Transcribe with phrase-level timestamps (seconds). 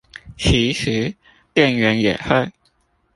[0.35, 1.15] 其實
[1.53, 2.51] 店員也會